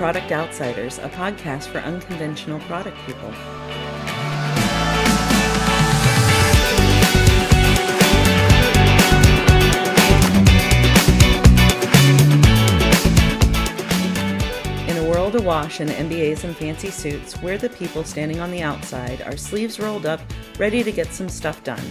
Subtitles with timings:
[0.00, 3.28] Product Outsiders, a podcast for unconventional product people.
[14.88, 18.62] In a world awash in MBAs and fancy suits, we're the people standing on the
[18.62, 20.22] outside, our sleeves rolled up,
[20.58, 21.84] ready to get some stuff done.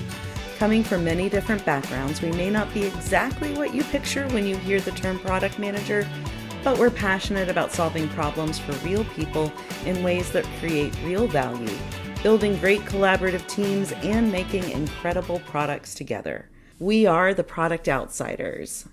[0.57, 4.57] Coming from many different backgrounds, we may not be exactly what you picture when you
[4.57, 6.07] hear the term product manager,
[6.64, 9.52] but we're passionate about solving problems for real people
[9.86, 11.78] in ways that create real value,
[12.22, 16.50] building great collaborative teams, and making incredible products together.
[16.80, 18.88] We are the Product Outsiders.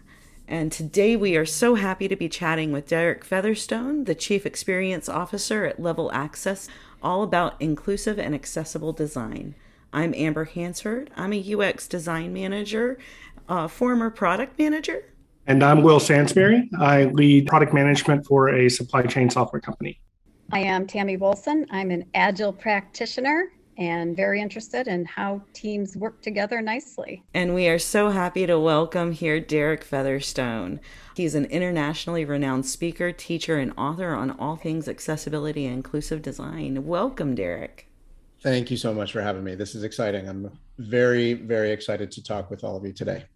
[0.49, 5.09] And today we are so happy to be chatting with Derek Featherstone, the Chief Experience
[5.09, 6.69] Officer at Level Access,
[7.03, 9.57] all about inclusive and accessible design.
[9.93, 11.11] I'm Amber Hansford.
[11.17, 12.97] I'm a UX design manager,
[13.49, 15.05] uh, former product manager.
[15.49, 16.69] And I'm Will Sansbury.
[16.81, 20.01] I lead product management for a supply chain software company.
[20.51, 21.67] I am Tammy Wilson.
[21.71, 27.23] I'm an agile practitioner and very interested in how teams work together nicely.
[27.33, 30.81] And we are so happy to welcome here Derek Featherstone.
[31.15, 36.87] He's an internationally renowned speaker, teacher, and author on all things accessibility and inclusive design.
[36.87, 37.89] Welcome, Derek.
[38.43, 39.55] Thank you so much for having me.
[39.55, 40.29] This is exciting.
[40.29, 43.27] I'm very, very excited to talk with all of you today.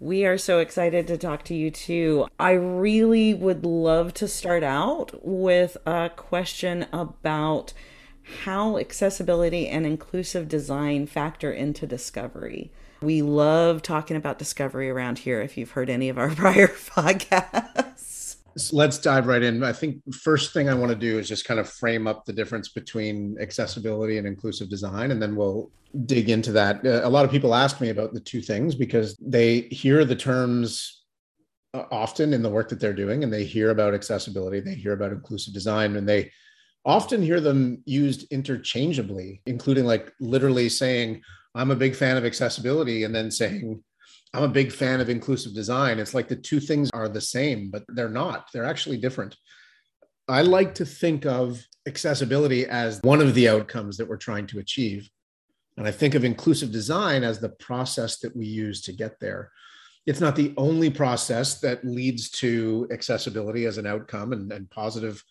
[0.00, 2.28] We are so excited to talk to you too.
[2.38, 7.72] I really would love to start out with a question about
[8.44, 12.70] how accessibility and inclusive design factor into discovery.
[13.02, 17.87] We love talking about discovery around here if you've heard any of our prior podcasts.
[18.56, 19.62] So let's dive right in.
[19.62, 22.32] I think first thing I want to do is just kind of frame up the
[22.32, 25.70] difference between accessibility and inclusive design, and then we'll
[26.06, 26.84] dig into that.
[26.84, 30.16] Uh, a lot of people ask me about the two things because they hear the
[30.16, 31.04] terms
[31.74, 34.92] uh, often in the work that they're doing, and they hear about accessibility, they hear
[34.92, 36.30] about inclusive design, and they
[36.84, 41.20] often hear them used interchangeably, including like literally saying,
[41.54, 43.82] I'm a big fan of accessibility, and then saying,
[44.34, 45.98] I'm a big fan of inclusive design.
[45.98, 48.48] It's like the two things are the same, but they're not.
[48.52, 49.36] They're actually different.
[50.28, 54.58] I like to think of accessibility as one of the outcomes that we're trying to
[54.58, 55.08] achieve.
[55.78, 59.50] And I think of inclusive design as the process that we use to get there.
[60.06, 65.22] It's not the only process that leads to accessibility as an outcome and, and positive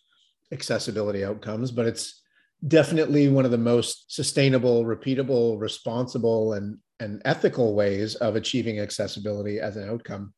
[0.51, 2.23] accessibility outcomes, but it's
[2.67, 9.59] definitely one of the most sustainable, repeatable, responsible, and, and ethical ways of achieving accessibility
[9.59, 10.33] as an outcome.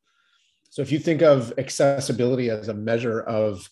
[0.70, 3.70] So if you think of accessibility as a measure of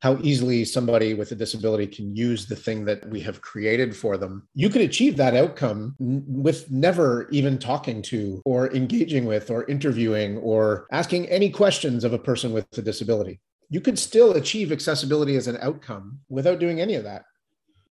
[0.00, 4.16] how easily somebody with a disability can use the thing that we have created for
[4.16, 4.46] them.
[4.54, 10.38] You could achieve that outcome with never even talking to or engaging with or interviewing
[10.38, 13.40] or asking any questions of a person with a disability.
[13.70, 17.24] You could still achieve accessibility as an outcome without doing any of that.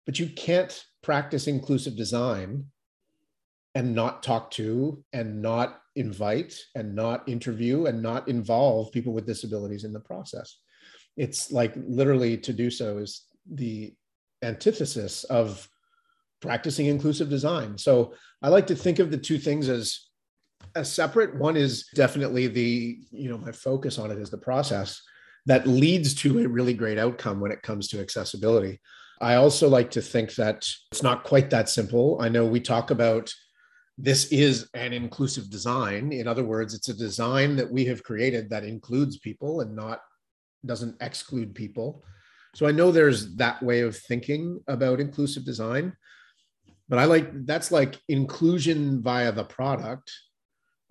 [0.05, 2.67] But you can't practice inclusive design
[3.77, 9.27] and not talk to and not invite and not interview and not involve people with
[9.27, 10.57] disabilities in the process.
[11.19, 13.95] It's like literally to do so is the
[14.43, 15.69] antithesis of
[16.41, 17.77] practicing inclusive design.
[17.77, 20.07] So i like to think of the two things as
[20.75, 21.37] as separate.
[21.37, 25.03] One is definitely the you know my focus on it is the process
[25.45, 28.81] that leads to a really great outcome when it comes to accessibility.
[29.21, 32.19] I also like to think that it's not quite that simple.
[32.23, 33.33] I know we talk about
[33.99, 38.51] this is an inclusive design in other words it's a design that we have created
[38.51, 40.01] that includes people and not
[40.67, 42.05] doesn't exclude people.
[42.55, 45.95] So I know there's that way of thinking about inclusive design,
[46.89, 50.13] but I like that's like inclusion via the product.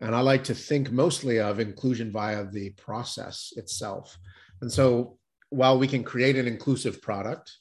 [0.01, 4.17] And I like to think mostly of inclusion via the process itself.
[4.61, 5.17] And so
[5.49, 7.57] while we can create an inclusive product,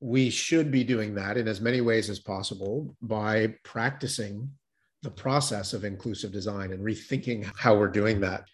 [0.00, 4.50] we should be doing that in as many ways as possible by practicing
[5.04, 8.44] the process of inclusive design and rethinking how we're doing that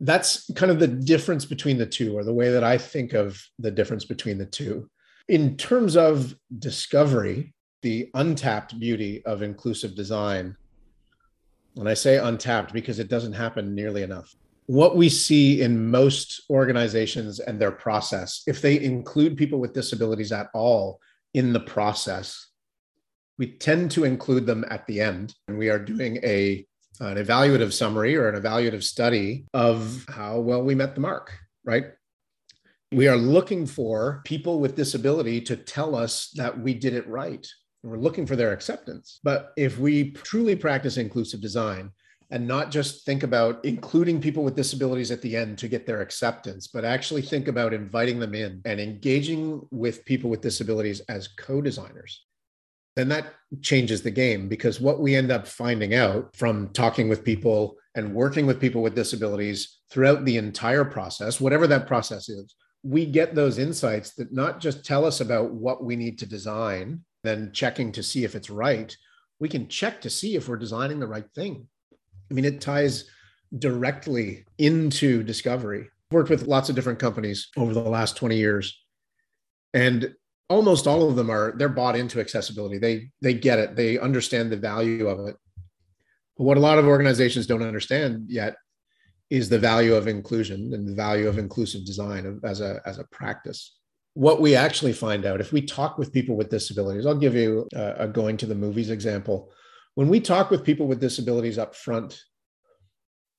[0.00, 3.42] that's kind of the difference between the two, or the way that I think of
[3.58, 4.88] the difference between the two.
[5.28, 10.56] In terms of discovery, the untapped beauty of inclusive design,
[11.76, 14.34] and I say untapped because it doesn't happen nearly enough.
[14.66, 20.32] What we see in most organizations and their process, if they include people with disabilities
[20.32, 21.00] at all
[21.34, 22.48] in the process,
[23.38, 25.34] we tend to include them at the end.
[25.48, 26.66] And we are doing a
[26.98, 31.86] an evaluative summary or an evaluative study of how well we met the mark, right?
[32.90, 37.46] We are looking for people with disability to tell us that we did it right.
[37.82, 39.20] We're looking for their acceptance.
[39.22, 41.90] But if we truly practice inclusive design,
[42.30, 46.00] and not just think about including people with disabilities at the end to get their
[46.00, 51.28] acceptance, but actually think about inviting them in and engaging with people with disabilities as
[51.28, 52.25] co designers,
[52.96, 57.24] then that changes the game because what we end up finding out from talking with
[57.24, 62.54] people and working with people with disabilities throughout the entire process, whatever that process is,
[62.82, 67.02] we get those insights that not just tell us about what we need to design,
[67.22, 68.96] then checking to see if it's right.
[69.38, 71.68] We can check to see if we're designing the right thing
[72.30, 73.04] I mean, it ties
[73.56, 75.82] directly into discovery.
[75.82, 78.78] I've worked with lots of different companies over the last 20 years.
[79.74, 80.14] And
[80.48, 82.78] almost all of them are they're bought into accessibility.
[82.78, 83.76] They they get it.
[83.76, 85.36] They understand the value of it.
[86.36, 88.56] But what a lot of organizations don't understand yet
[89.30, 93.04] is the value of inclusion and the value of inclusive design as a as a
[93.04, 93.76] practice.
[94.14, 97.68] What we actually find out if we talk with people with disabilities, I'll give you
[97.74, 99.52] a, a going to the movies example
[99.96, 102.20] when we talk with people with disabilities up front,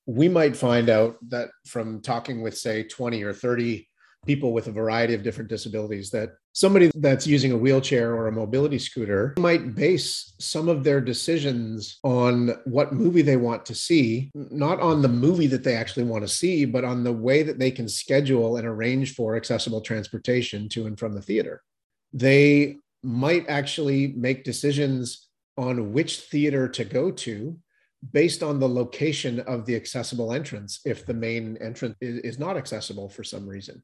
[0.06, 3.88] we might find out that from talking with, say, 20 or 30
[4.26, 8.32] people with a variety of different disabilities, that somebody that's using a wheelchair or a
[8.32, 14.28] mobility scooter might base some of their decisions on what movie they want to see,
[14.34, 17.60] not on the movie that they actually want to see, but on the way that
[17.60, 21.62] they can schedule and arrange for accessible transportation to and from the theater.
[22.12, 27.56] They might actually make decisions on which theater to go to
[28.12, 33.08] based on the location of the accessible entrance if the main entrance is, not accessible
[33.08, 33.80] for some reason.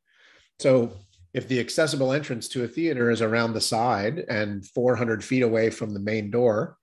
[0.59, 0.93] So
[1.35, 5.69] if the accessible entrance to a theater is around the side and 400 feet away
[5.69, 6.79] from the main door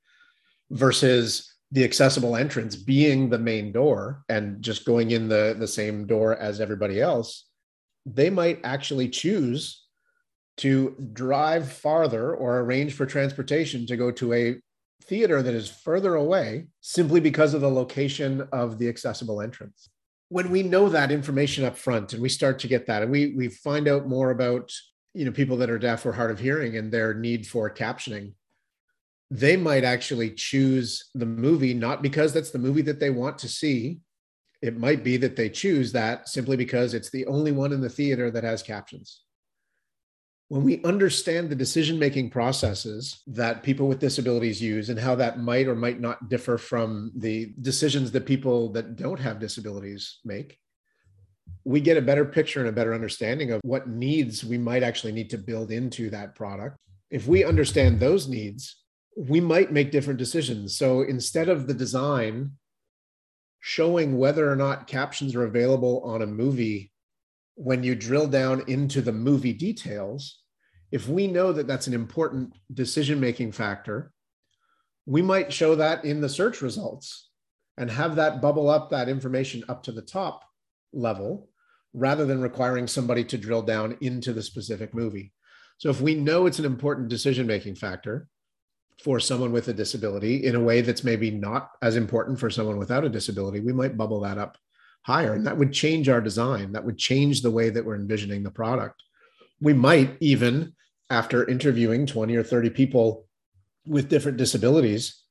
[0.69, 6.05] versus the accessible entrance being the main door and just going in the, the same
[6.05, 7.47] door as everybody else,
[8.05, 9.85] they might actually choose
[10.57, 14.61] to drive farther or arrange for transportation to go to a
[15.03, 19.89] theater that is further away simply because of the location of the accessible entrance.
[20.31, 23.33] When we know that information up front and we start to get that and we
[23.35, 24.71] we find out more about
[25.13, 28.33] you know people that are deaf or hard of hearing and their need for captioning
[29.31, 33.47] they might actually choose the movie not because that's the movie that they want to
[33.47, 33.99] see.
[34.61, 37.89] It might be that they choose that simply because it's the only one in the
[37.89, 39.21] theater that has captions
[40.51, 45.39] when we understand the decision making processes that people with disabilities use and how that
[45.39, 50.59] might or might not differ from the decisions that people that don't have disabilities make,
[51.63, 55.13] we get a better picture and a better understanding of what needs we might actually
[55.13, 56.75] need to build into that product.
[57.09, 58.75] If we understand those needs,
[59.15, 60.75] we might make different decisions.
[60.75, 62.51] So instead of the design
[63.61, 66.91] showing whether or not captions are available on a movie,
[67.55, 70.39] when you drill down into the movie details,
[70.91, 74.11] if we know that that's an important decision making factor,
[75.05, 77.29] we might show that in the search results
[77.77, 80.43] and have that bubble up that information up to the top
[80.93, 81.49] level
[81.93, 85.31] rather than requiring somebody to drill down into the specific movie.
[85.77, 88.27] So if we know it's an important decision making factor
[89.03, 92.77] for someone with a disability in a way that's maybe not as important for someone
[92.77, 94.57] without a disability, we might bubble that up
[95.03, 96.71] higher and that would change our design.
[96.73, 99.01] That would change the way that we're envisioning the product.
[99.59, 100.73] We might even
[101.11, 103.27] after interviewing 20 or 30 people
[103.85, 105.23] with different disabilities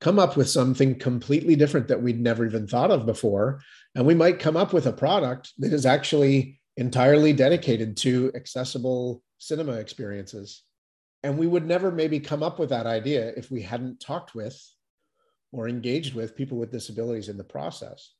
[0.00, 3.60] come up with something completely different that we'd never even thought of before.
[3.94, 9.22] And we might come up with a product that is actually entirely dedicated to accessible
[9.38, 10.62] cinema experiences.
[11.24, 14.56] And we would never maybe come up with that idea if we hadn't talked with
[15.50, 18.12] or engaged with people with disabilities in the process.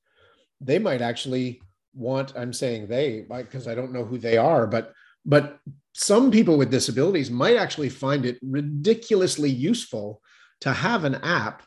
[0.60, 1.60] They might actually
[1.94, 4.92] want i'm saying they because i don't know who they are but
[5.25, 5.58] but
[5.94, 10.22] some people with disabilities might actually find it ridiculously useful
[10.60, 11.62] to have an app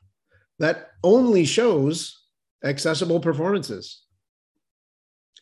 [0.60, 2.26] that only shows
[2.64, 4.04] accessible performances.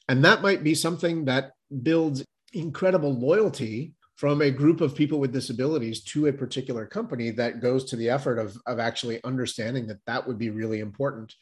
[0.08, 1.52] And that might be something that
[1.84, 2.24] builds
[2.54, 7.86] incredible loyalty from a group of people with disabilities to a particular company that goes
[7.86, 11.34] to the effort of, of actually understanding that that would be really important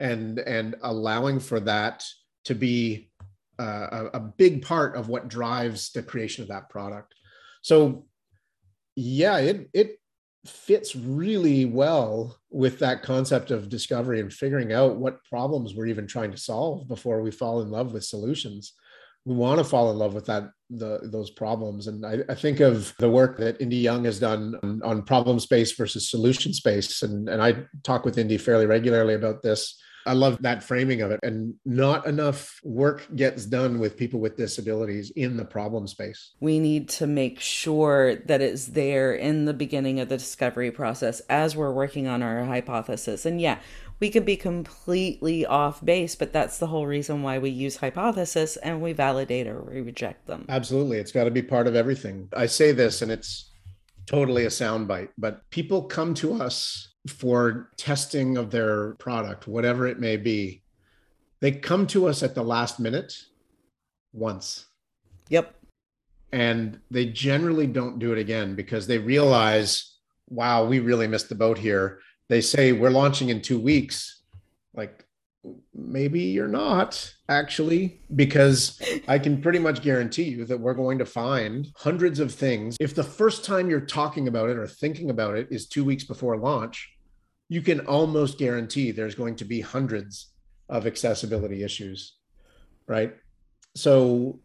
[0.00, 2.04] and, and allowing for that
[2.44, 3.10] to be
[3.58, 7.14] Uh, a, a big part of what drives the creation of that product.
[7.62, 8.06] So,
[8.94, 9.98] yeah, it it
[10.46, 16.06] fits really well with that concept of discovery and figuring out what problems we're even
[16.06, 18.74] trying to solve before we fall in love with solutions.
[19.24, 21.88] We want to fall in love with that the, those problems.
[21.88, 25.40] And I, I, think of the work that Indi Young has done on, on, problem
[25.40, 27.02] space versus solution space.
[27.02, 31.10] And, and i talk with Indi fairly regularly about this I love that framing of
[31.10, 31.20] it.
[31.22, 36.32] And not enough work gets done with people with disabilities in the problem space.
[36.40, 41.20] We need to make sure that it's there in the beginning of the discovery process
[41.28, 43.26] as we're working on our hypothesis.
[43.26, 43.58] And yeah,
[43.98, 48.56] we could be completely off base, but that's the whole reason why we use hypothesis
[48.58, 50.44] and we validate or we reject them.
[50.48, 50.98] Absolutely.
[50.98, 52.28] It's got to be part of everything.
[52.36, 53.50] I say this and it's
[54.06, 59.98] totally a soundbite, but people come to us for testing of their product, whatever it
[59.98, 60.62] may be.
[61.40, 63.14] They come to us at the last minute
[64.12, 64.66] once.
[65.28, 65.54] Yep.
[66.32, 69.96] And they generally don't do it again because they realize,
[70.28, 74.22] wow, we really missed the boat here they say we're launching in two weeks
[74.74, 75.04] like
[75.74, 81.06] maybe you're not actually because i can pretty much guarantee you that we're going to
[81.06, 85.36] find hundreds of things if the first time you're talking about it or thinking about
[85.36, 86.95] it is two weeks before launch
[87.48, 90.28] you can almost guarantee there's going to be hundreds
[90.68, 92.16] of accessibility issues
[92.86, 93.14] right?
[93.74, 94.38] So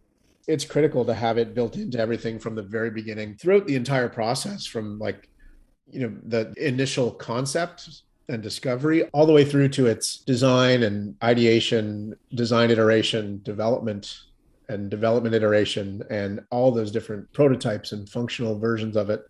[0.48, 4.10] it's critical to have it built into everything from the very beginning throughout the entire
[4.10, 5.30] process from like
[5.90, 11.16] you know the initial concept and discovery all the way through to its design and
[11.24, 14.22] ideation design iteration development
[14.70, 19.30] and development iteration and all those different prototypes and functional versions of it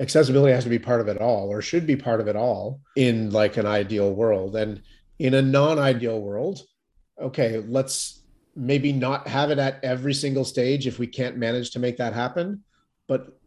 [0.00, 2.80] accessibility has to be part of it all or should be part of it all
[2.96, 4.82] in like an ideal world and
[5.18, 6.62] in a non-ideal world
[7.20, 8.22] okay let's
[8.56, 12.12] maybe not have it at every single stage if we can't manage to make that
[12.12, 12.62] happen
[13.06, 13.38] but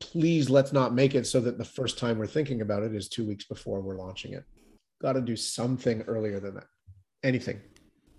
[0.00, 3.08] please let's not make it so that the first time we're thinking about it is
[3.08, 4.44] two weeks before we're launching it.
[5.00, 6.66] Got to do something earlier than that.
[7.22, 7.60] Anything.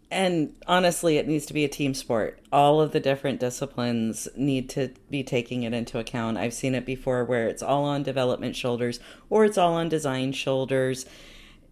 [0.10, 2.40] And honestly, it needs to be a team sport.
[2.52, 6.38] All of the different disciplines need to be taking it into account.
[6.38, 9.00] I've seen it before where it's all on development shoulders
[9.30, 11.06] or it's all on design shoulders.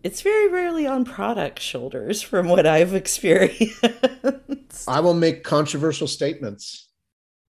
[0.03, 3.79] It's very rarely on product shoulders from what I've experienced.
[4.87, 6.85] I will make controversial statements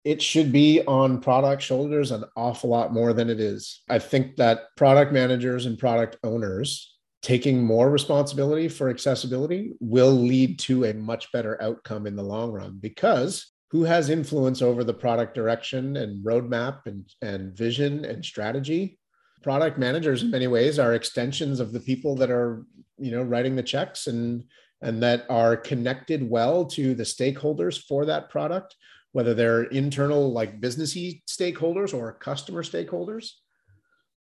[0.04, 3.82] it should be on product shoulders an awful lot more than it is.
[3.88, 6.93] I think that product managers and product owners
[7.25, 12.52] taking more responsibility for accessibility will lead to a much better outcome in the long
[12.52, 18.23] run because who has influence over the product direction and roadmap and, and vision and
[18.23, 18.99] strategy?
[19.43, 22.66] Product managers in many ways are extensions of the people that are
[22.99, 24.45] you know writing the checks and
[24.83, 28.76] and that are connected well to the stakeholders for that product
[29.14, 33.31] whether they're internal like businessy stakeholders or customer stakeholders.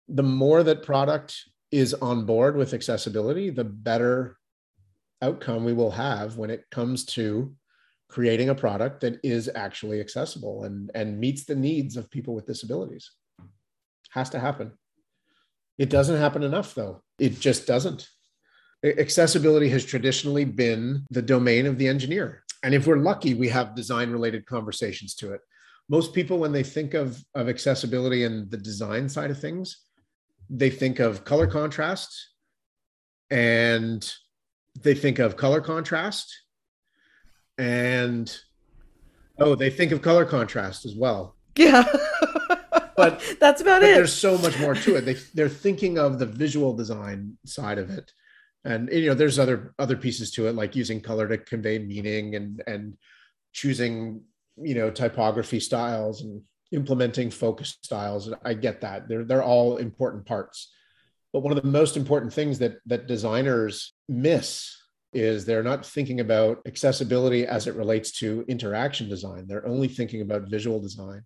[0.08, 4.38] The more that product is on board with accessibility the better
[5.22, 7.54] outcome we will have when it comes to
[8.10, 12.46] creating a product that is actually accessible and and meets the needs of people with
[12.46, 13.12] disabilities.
[14.12, 14.72] Has to happen.
[15.78, 17.02] It doesn't happen enough though.
[17.20, 18.08] It just doesn't.
[18.84, 22.44] Accessibility has traditionally been the domain of the engineer.
[22.64, 25.42] And if we're lucky, we have design related conversations to it.
[25.90, 29.87] Most people, when they think of, of accessibility and the design side of things,
[30.50, 32.30] they think of color contrast
[33.30, 34.14] and
[34.80, 36.34] they think of color contrast
[37.58, 38.40] and
[39.40, 41.36] oh, they think of color contrast as well.
[41.56, 41.84] Yeah.
[42.96, 43.96] but that's about but it.
[43.96, 45.02] There's so much more to it.
[45.02, 48.12] They, they're thinking of the visual design side of it
[48.68, 52.36] and you know there's other other pieces to it like using color to convey meaning
[52.36, 52.98] and and
[53.54, 54.22] choosing
[54.58, 58.32] you know typography styles and implementing focus styles.
[58.44, 59.08] I get that.
[59.08, 60.72] They're they're all important parts.
[61.34, 64.76] But one of the most important things that that designers miss
[65.14, 69.48] is they're not thinking about accessibility as it relates to interaction design.
[69.48, 71.24] They're only thinking about visual design.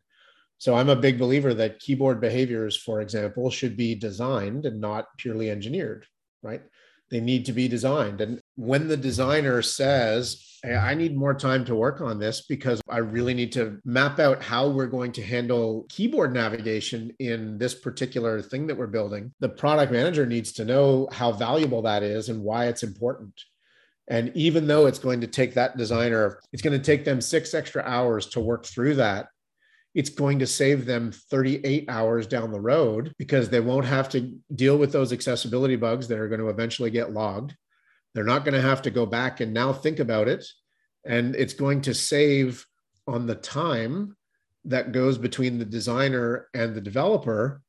[0.59, 5.07] So i'm a big believer that keyboard behaviors for example should be designed and not
[5.17, 6.05] purely engineered
[6.43, 6.61] right?
[7.09, 8.21] They need to be designed.
[8.21, 12.81] And when the designer says, hey, I need more time to work on this because
[12.89, 17.73] I really need to map out how we're going to handle keyboard navigation in this
[17.73, 22.29] particular thing that we're building, the product manager needs to know how valuable that is
[22.29, 23.33] and why it's important.
[24.07, 27.53] And even though it's going to take that designer, it's going to take them six
[27.53, 29.27] extra hours to work through that
[29.93, 34.37] it's going to save them 38 hours down the road because they won't have to
[34.55, 37.55] deal with those accessibility bugs that are going to eventually get logged.
[38.13, 40.45] They're not going to have to go back and now think about it.
[41.05, 42.65] And it's going to save
[43.07, 44.15] on the time
[44.65, 47.61] that goes between the designer and the developer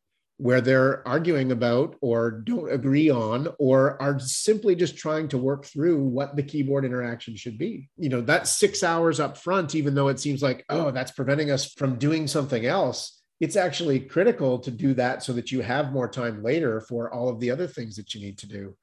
[0.42, 5.64] where they're arguing about or don't agree on or are simply just trying to work
[5.64, 9.94] through what the keyboard interaction should be you know that six hours up front even
[9.94, 14.58] though it seems like oh that's preventing us from doing something else it's actually critical
[14.58, 17.66] to do that so that you have more time later for all of the other
[17.66, 18.74] things that you need to do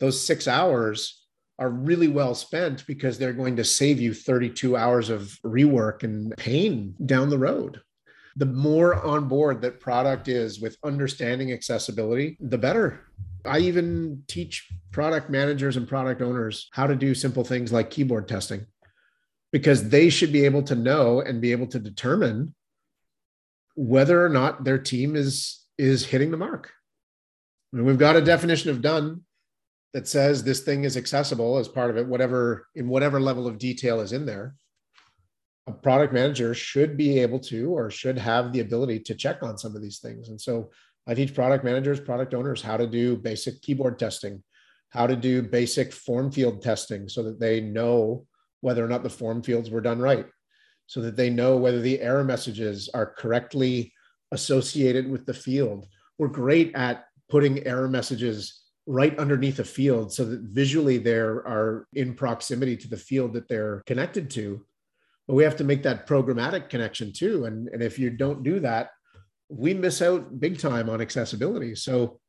[0.00, 1.26] those six hours
[1.58, 6.36] are really well spent because they're going to save you 32 hours of rework and
[6.36, 7.80] pain down the road.
[8.36, 13.00] The more on board that product is with understanding accessibility, the better.
[13.46, 18.28] I even teach product managers and product owners how to do simple things like keyboard
[18.28, 18.66] testing
[19.52, 22.54] because they should be able to know and be able to determine
[23.74, 26.72] whether or not their team is is hitting the mark.
[27.72, 29.22] I mean, we've got a definition of done
[29.96, 33.56] that says this thing is accessible as part of it, whatever in whatever level of
[33.56, 34.54] detail is in there.
[35.68, 39.56] A product manager should be able to or should have the ability to check on
[39.56, 40.28] some of these things.
[40.28, 40.68] And so
[41.06, 44.42] I teach product managers, product owners how to do basic keyboard testing,
[44.90, 48.26] how to do basic form field testing so that they know
[48.60, 50.26] whether or not the form fields were done right,
[50.86, 53.94] so that they know whether the error messages are correctly
[54.30, 55.86] associated with the field.
[56.18, 61.86] We're great at putting error messages right underneath a field so that visually they are
[61.94, 64.64] in proximity to the field that they're connected to.
[65.26, 67.46] But we have to make that programmatic connection too.
[67.46, 68.90] And, and if you don't do that,
[69.48, 71.74] we miss out big time on accessibility.
[71.74, 72.20] So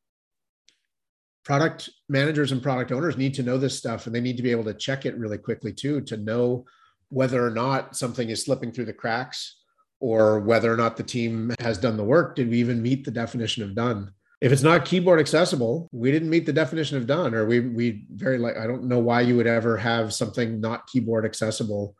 [1.44, 4.50] product managers and product owners need to know this stuff and they need to be
[4.50, 6.64] able to check it really quickly too to know
[7.08, 9.60] whether or not something is slipping through the cracks
[10.00, 12.36] or whether or not the team has done the work.
[12.36, 14.12] Did we even meet the definition of done?
[14.40, 18.06] If it's not keyboard accessible, we didn't meet the definition of done, or we we
[18.10, 21.96] very like I don't know why you would ever have something not keyboard accessible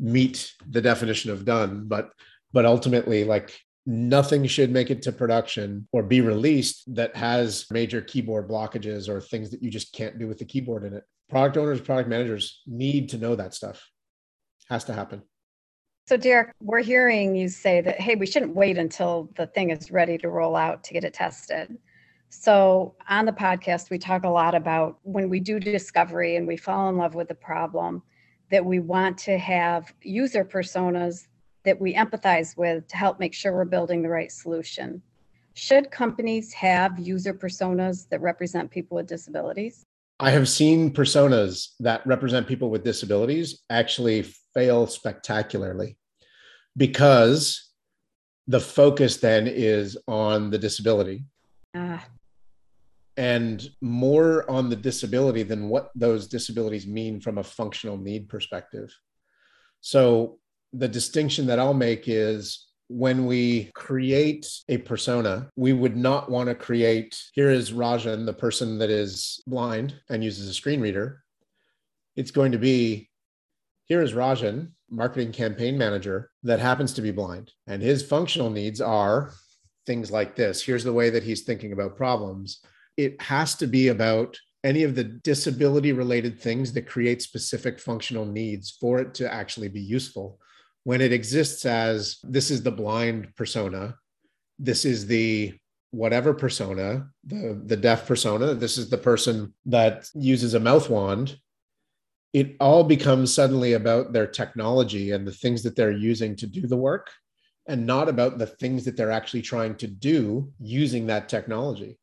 [0.00, 2.12] meet the definition of done, but
[2.52, 8.00] but ultimately like nothing should make it to production or be released that has major
[8.00, 11.04] keyboard blockages or things that you just can't do with the keyboard in it.
[11.30, 13.88] Product owners, product managers need to know that stuff.
[14.68, 15.22] Has to happen.
[16.08, 19.90] So, Derek, we're hearing you say that, hey, we shouldn't wait until the thing is
[19.90, 21.76] ready to roll out to get it tested.
[22.30, 26.56] So, on the podcast, we talk a lot about when we do discovery and we
[26.56, 28.02] fall in love with the problem,
[28.50, 31.26] that we want to have user personas
[31.66, 35.02] that we empathize with to help make sure we're building the right solution.
[35.52, 39.84] Should companies have user personas that represent people with disabilities?
[40.20, 44.22] I have seen personas that represent people with disabilities actually
[44.58, 45.96] fail spectacularly
[46.76, 47.70] because
[48.48, 51.24] the focus then is on the disability.
[51.74, 51.98] Uh.
[53.16, 58.92] And more on the disability than what those disabilities mean from a functional need perspective.
[59.80, 60.38] So,
[60.72, 66.48] the distinction that I'll make is when we create a persona, we would not want
[66.48, 71.22] to create here is Rajan, the person that is blind and uses a screen reader.
[72.16, 73.08] It's going to be
[73.88, 77.52] here is Rajan, marketing campaign manager, that happens to be blind.
[77.66, 79.32] And his functional needs are
[79.86, 80.62] things like this.
[80.62, 82.60] Here's the way that he's thinking about problems.
[82.96, 88.26] It has to be about any of the disability related things that create specific functional
[88.26, 90.38] needs for it to actually be useful
[90.88, 93.94] when it exists as this is the blind persona,
[94.58, 95.54] this is the
[95.90, 101.36] whatever persona, the, the deaf persona, this is the person that uses a mouth wand,
[102.32, 106.66] it all becomes suddenly about their technology and the things that they're using to do
[106.66, 107.10] the work
[107.66, 111.98] and not about the things that they're actually trying to do using that technology.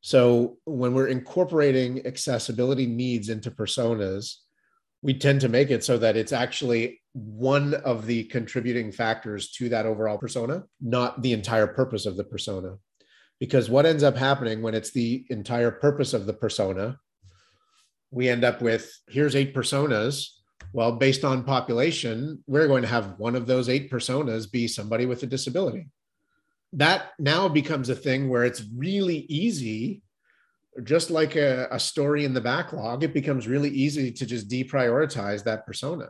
[0.00, 4.36] So when we're incorporating accessibility needs into personas,
[5.02, 9.68] we tend to make it so that it's actually one of the contributing factors to
[9.68, 12.76] that overall persona, not the entire purpose of the persona.
[13.38, 16.98] Because what ends up happening when it's the entire purpose of the persona,
[18.16, 20.28] we end up with here's eight personas.
[20.72, 25.04] Well, based on population, we're going to have one of those eight personas be somebody
[25.04, 25.88] with a disability.
[26.72, 30.02] That now becomes a thing where it's really easy
[30.82, 35.42] just like a, a, story in the backlog, it becomes really easy to just deprioritize
[35.44, 36.08] that persona.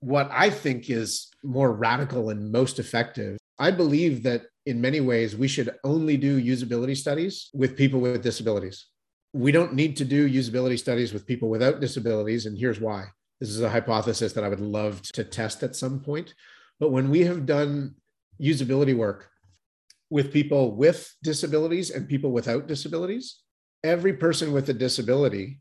[0.00, 5.36] What I think is more radical and most effective, I believe that in many ways
[5.36, 8.86] we should only do usability studies with people with disabilities.
[9.32, 12.46] We don't need to do usability studies with people without disabilities.
[12.46, 13.06] And here's why
[13.40, 16.34] this is a hypothesis that I would love to test at some point.
[16.78, 17.94] But when we have done
[18.40, 19.30] usability work
[20.10, 23.40] with people with disabilities and people without disabilities,
[23.82, 25.60] every person with a disability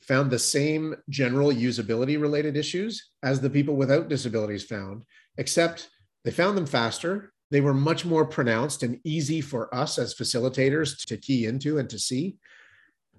[0.00, 5.02] found the same general usability related issues as the people without disabilities found,
[5.36, 5.90] except
[6.24, 7.32] they found them faster.
[7.50, 11.90] They were much more pronounced and easy for us as facilitators to key into and
[11.90, 12.36] to see.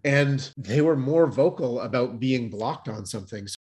[0.03, 3.47] And they were more vocal about being blocked on something.
[3.47, 3.55] So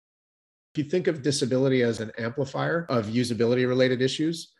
[0.74, 4.52] if you think of disability as an amplifier of usability related issues,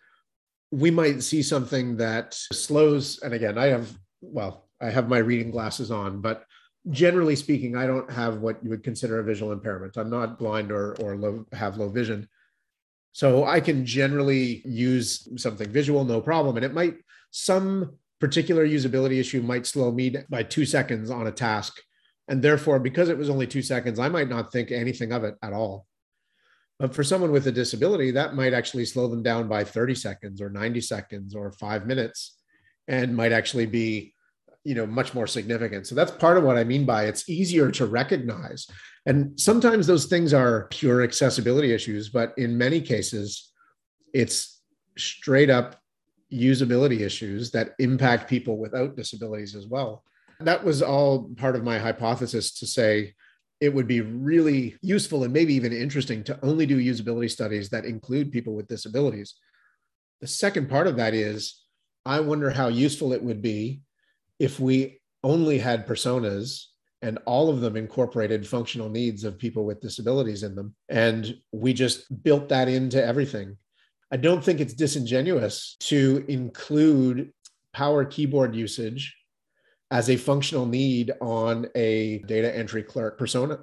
[0.71, 3.21] we might see something that slows.
[3.21, 6.45] And again, I have, well, I have my reading glasses on, but
[6.91, 9.97] generally speaking, I don't have what you would consider a visual impairment.
[9.97, 12.29] I'm not blind or, or low, have low vision.
[13.12, 16.57] So I can generally use something visual, no problem.
[16.57, 16.97] And it might,
[17.31, 21.81] some particular usability issue might slow me by two seconds on a task.
[22.28, 25.37] And therefore, because it was only two seconds, I might not think anything of it
[25.42, 25.87] at all.
[26.78, 30.40] But for someone with a disability, that might actually slow them down by 30 seconds
[30.40, 32.38] or 90 seconds or five minutes
[32.87, 34.14] and might actually be
[34.64, 37.70] you know much more significant so that's part of what i mean by it's easier
[37.70, 38.66] to recognize
[39.07, 43.52] and sometimes those things are pure accessibility issues but in many cases
[44.12, 44.61] it's
[44.96, 45.81] straight up
[46.33, 50.05] usability issues that impact people without disabilities as well.
[50.41, 53.14] That was all part of my hypothesis to say
[53.61, 57.85] it would be really useful and maybe even interesting to only do usability studies that
[57.85, 59.35] include people with disabilities.
[60.21, 61.62] The second part of that is
[62.09, 63.81] i wonder how useful it would be
[64.38, 66.64] if we only had personas
[67.03, 71.73] and all of them incorporated functional needs of people with disabilities in them and we
[71.73, 73.57] just built that into everything
[74.11, 77.31] i don't think it's disingenuous to include
[77.73, 79.14] power keyboard usage
[79.90, 83.59] as a functional need on a data entry clerk persona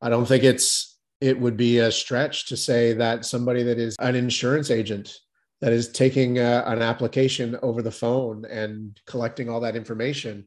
[0.00, 3.96] i don't think it's it would be a stretch to say that somebody that is
[3.98, 5.16] an insurance agent
[5.60, 10.46] that is taking a, an application over the phone and collecting all that information,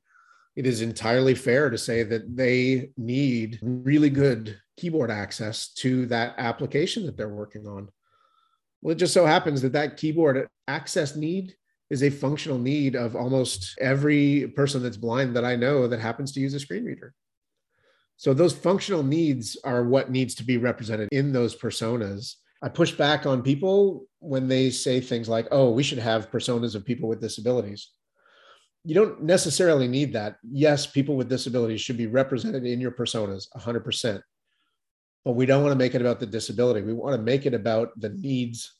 [0.55, 6.35] it is entirely fair to say that they need really good keyboard access to that
[6.37, 7.89] application that they're working on.
[8.81, 11.55] Well, it just so happens that that keyboard access need
[11.89, 16.31] is a functional need of almost every person that's blind that I know that happens
[16.33, 17.13] to use a screen reader.
[18.17, 22.91] So those functional needs are what needs to be represented in those personas I push
[22.91, 27.07] back on people when they say things like, oh, we should have personas of people
[27.07, 27.89] with disabilities.
[28.83, 30.37] You don't necessarily need that.
[30.49, 34.21] Yes, people with disabilities should be represented in your personas 100%.
[35.27, 36.83] But we don't want to make it about the disability.
[36.83, 38.75] We want to make it about the needs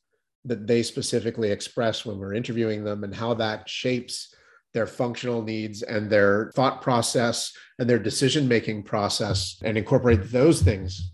[0.45, 4.33] that they specifically express when we're interviewing them and how that shapes
[4.73, 10.62] their functional needs and their thought process and their decision making process and incorporate those
[10.62, 11.12] things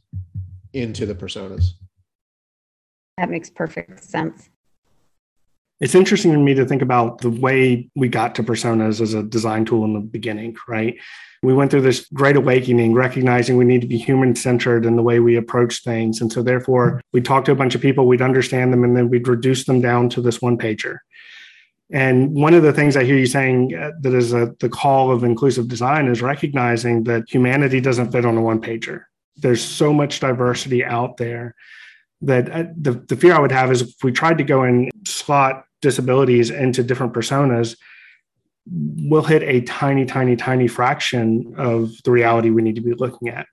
[0.74, 1.64] into the personas.
[3.18, 4.52] That makes perfect sense.
[5.84, 9.22] It's interesting to me to think about the way we got to personas as a
[9.22, 10.96] design tool in the beginning, right?
[11.42, 15.02] We went through this great awakening, recognizing we need to be human centered in the
[15.02, 16.22] way we approach things.
[16.22, 19.10] And so, therefore, we talked to a bunch of people, we'd understand them, and then
[19.10, 21.00] we'd reduce them down to this one pager.
[21.92, 25.12] And one of the things I hear you saying uh, that is a, the call
[25.12, 29.04] of inclusive design is recognizing that humanity doesn't fit on a one pager.
[29.36, 31.56] There's so much diversity out there
[32.22, 34.90] that uh, the, the fear I would have is if we tried to go and
[35.06, 37.78] slot disabilities into different personas,
[38.66, 43.28] we'll hit a tiny, tiny, tiny fraction of the reality we need to be looking
[43.28, 43.46] at.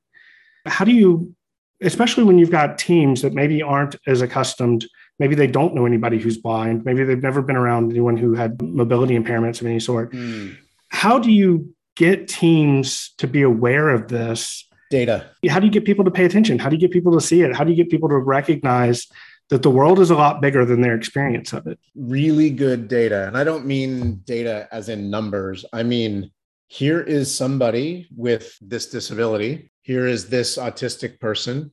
[0.65, 1.35] How do you,
[1.83, 4.87] especially when you've got teams that maybe aren't as accustomed,
[5.19, 8.63] maybe they don't know anybody who's blind, maybe they've never been around anyone who had
[8.63, 10.13] mobility impairments of any sort.
[10.13, 10.57] Mm.
[10.91, 15.31] How do you get teams to be aware of this data.
[15.49, 16.59] How do you get people to pay attention?
[16.59, 17.55] How do you get people to see it?
[17.55, 19.07] How do you get people to recognize
[19.51, 21.79] that the world is a lot bigger than their experience of it?
[21.95, 23.27] Really good data.
[23.27, 25.65] And I don't mean data as in numbers.
[25.73, 26.31] I mean,
[26.69, 29.73] here is somebody with this disability.
[29.83, 31.73] Here is this autistic person.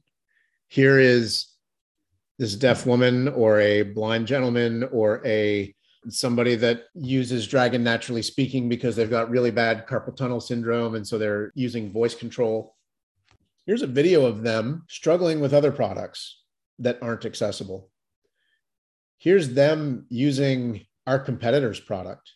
[0.67, 1.47] Here is
[2.39, 5.73] this deaf woman or a blind gentleman or a
[6.09, 11.17] somebody that uses Dragon NaturallySpeaking because they've got really bad carpal tunnel syndrome and so
[11.17, 12.75] they're using voice control
[13.65, 16.41] Here's a video of them struggling with other products
[16.79, 17.89] that aren't accessible.
[19.17, 22.31] Here's them using our competitor's product.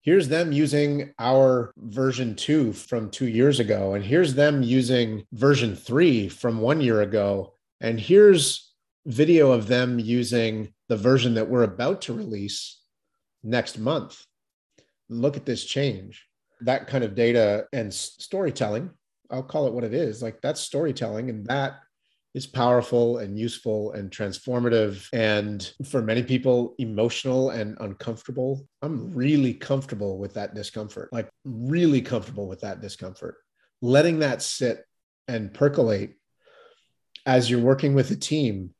[0.00, 3.94] Here's them using our version two from two years ago.
[3.94, 7.54] And here's them using version three from one year ago.
[7.80, 8.72] And here's
[9.06, 12.80] video of them using the version that we're about to release
[13.42, 14.24] next month.
[15.08, 16.26] Look at this change.
[16.62, 18.90] That kind of data and storytelling
[19.30, 20.22] I'll call it what it is.
[20.22, 21.80] Like that's storytelling, and that
[22.38, 25.08] is powerful and useful and transformative.
[25.12, 28.64] And for many people, emotional and uncomfortable.
[28.80, 33.34] I'm really comfortable with that discomfort, like really comfortable with that discomfort.
[33.82, 34.84] Letting that sit
[35.26, 36.14] and percolate
[37.26, 38.70] as you're working with a team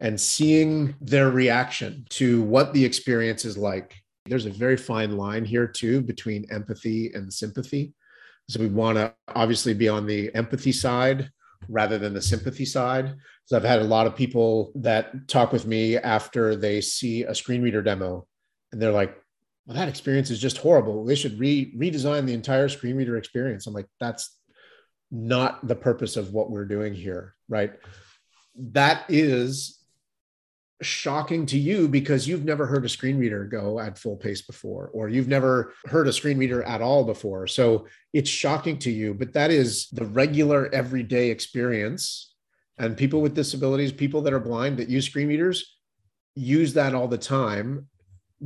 [0.00, 3.94] and seeing their reaction to what the experience is like.
[4.24, 7.94] There's a very fine line here, too, between empathy and sympathy
[8.48, 11.30] so we want to obviously be on the empathy side
[11.68, 13.14] rather than the sympathy side.
[13.44, 17.34] So I've had a lot of people that talk with me after they see a
[17.34, 18.26] screen reader demo
[18.72, 19.16] and they're like,
[19.66, 21.04] well, that experience is just horrible.
[21.04, 23.66] They should re- redesign the entire screen reader experience.
[23.66, 24.36] I'm like, that's
[25.10, 27.72] not the purpose of what we're doing here, right?
[28.56, 29.75] That is
[30.82, 34.90] shocking to you because you've never heard a screen reader go at full pace before,
[34.92, 37.46] or you've never heard a screen reader at all before.
[37.46, 42.34] So it's shocking to you, but that is the regular everyday experience.
[42.78, 45.78] And people with disabilities, people that are blind that use screen readers,
[46.34, 47.88] use that all the time.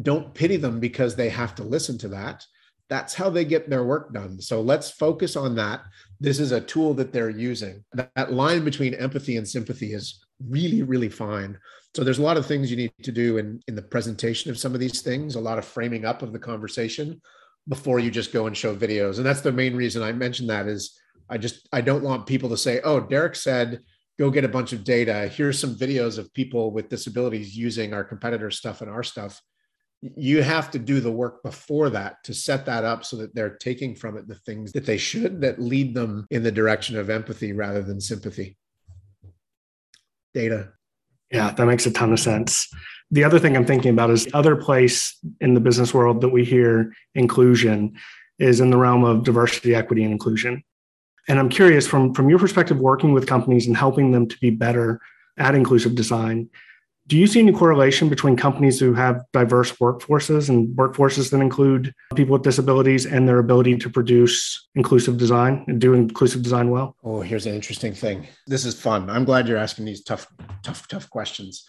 [0.01, 2.47] Don't pity them because they have to listen to that.
[2.89, 4.41] That's how they get their work done.
[4.41, 5.83] So let's focus on that.
[6.21, 7.85] This is a tool that they're using.
[7.93, 11.59] That line between empathy and sympathy is really, really fine.
[11.95, 14.59] So there's a lot of things you need to do in, in the presentation of
[14.59, 17.21] some of these things, a lot of framing up of the conversation
[17.69, 19.17] before you just go and show videos.
[19.17, 20.99] And that's the main reason I mentioned that is
[21.29, 23.81] I just I don't want people to say, oh, Derek said
[24.21, 25.31] go get a bunch of data.
[25.35, 29.41] Here's some videos of people with disabilities using our competitor stuff and our stuff.
[30.03, 33.57] You have to do the work before that to set that up so that they're
[33.57, 37.09] taking from it the things that they should that lead them in the direction of
[37.09, 38.59] empathy rather than sympathy.
[40.35, 40.73] Data.
[41.31, 42.69] Yeah, that makes a ton of sense.
[43.11, 46.29] The other thing I'm thinking about is the other place in the business world that
[46.29, 47.97] we hear inclusion
[48.39, 50.63] is in the realm of diversity, equity, and inclusion.
[51.29, 54.51] And I'm curious from, from your perspective, working with companies and helping them to be
[54.51, 55.01] better
[55.39, 56.49] at inclusive design,
[57.11, 61.93] do you see any correlation between companies who have diverse workforces and workforces that include
[62.15, 66.95] people with disabilities and their ability to produce inclusive design and do inclusive design well?
[67.03, 68.29] Oh, here's an interesting thing.
[68.47, 69.11] This is fun.
[69.11, 70.29] I'm glad you're asking these tough,
[70.63, 71.67] tough, tough questions.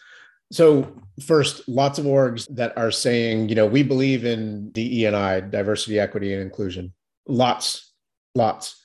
[0.51, 5.15] So, first, lots of orgs that are saying, you know, we believe in DE and
[5.15, 6.93] I, diversity, equity, and inclusion.
[7.25, 7.91] Lots,
[8.35, 8.77] lots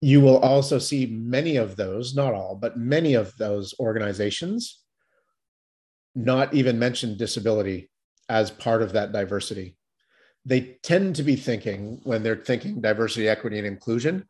[0.00, 4.77] you will also see many of those, not all, but many of those organizations
[6.18, 7.88] not even mention disability
[8.28, 9.76] as part of that diversity.
[10.44, 14.26] They tend to be thinking, when they're thinking diversity, equity, and inclusion,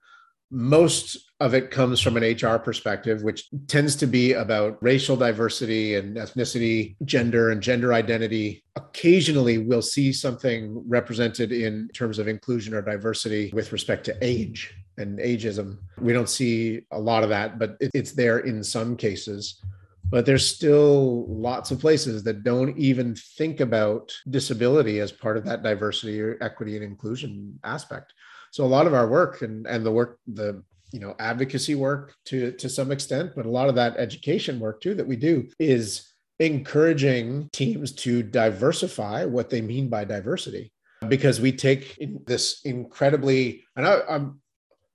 [0.50, 5.94] most of it comes from an HR perspective, which tends to be about racial diversity
[5.94, 8.64] and ethnicity, gender and gender identity.
[8.76, 14.74] Occasionally, we'll see something represented in terms of inclusion or diversity with respect to age
[14.96, 15.78] and ageism.
[16.00, 19.62] We don't see a lot of that, but it's there in some cases.
[20.10, 25.44] But there's still lots of places that don't even think about disability as part of
[25.44, 28.14] that diversity or equity and inclusion aspect.
[28.50, 32.14] So a lot of our work and, and the work, the you know, advocacy work
[32.26, 35.48] to to some extent, but a lot of that education work too that we do
[35.58, 40.72] is encouraging teams to diversify what they mean by diversity
[41.08, 44.40] because we take this incredibly and I, am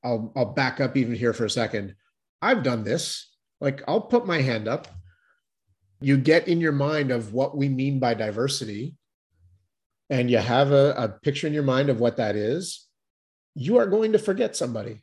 [0.04, 1.96] I'll I'll back up even here for a second.
[2.42, 3.30] I've done this.
[3.62, 4.88] Like I'll put my hand up.
[6.04, 8.96] You get in your mind of what we mean by diversity,
[10.10, 12.90] and you have a, a picture in your mind of what that is.
[13.56, 15.02] You are going to forget somebody.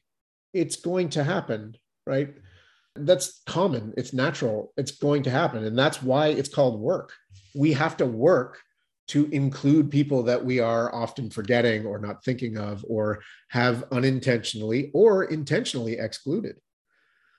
[0.52, 2.34] It's going to happen, right?
[2.94, 3.94] That's common.
[3.96, 4.74] It's natural.
[4.76, 5.64] It's going to happen.
[5.64, 7.14] And that's why it's called work.
[7.54, 8.58] We have to work
[9.08, 14.90] to include people that we are often forgetting or not thinking of or have unintentionally
[14.92, 16.56] or intentionally excluded.